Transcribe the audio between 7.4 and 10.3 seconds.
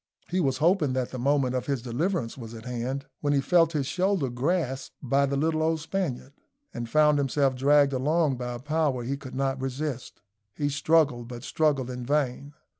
dragged along by a power he could not resist.